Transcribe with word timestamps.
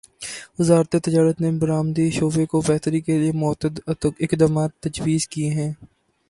وزارت 0.59 0.95
تجارت 1.05 1.37
نے 1.41 1.49
برآمدی 1.61 2.05
شعبے 2.11 2.45
کو 2.51 2.61
بہتری 2.67 3.01
کیلیے 3.01 3.31
متعدد 3.35 4.05
اقدامات 4.19 4.71
تجویز 4.83 5.27
کیے 5.27 5.49
ہیں 5.51 5.71